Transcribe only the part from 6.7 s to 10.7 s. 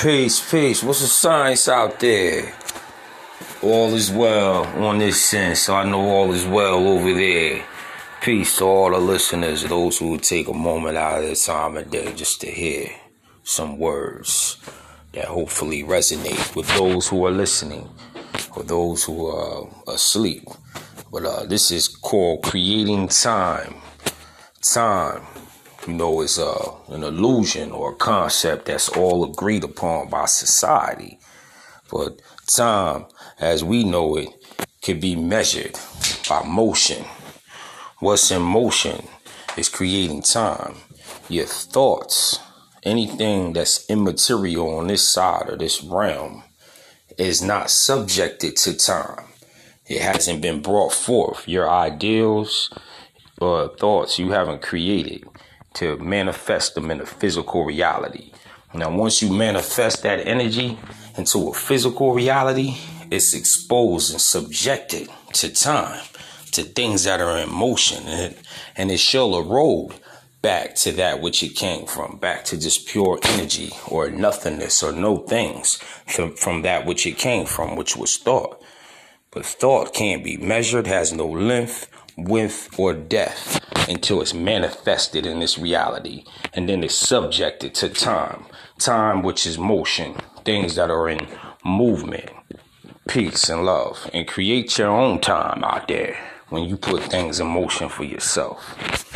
over there. Peace to all the listeners, those who take a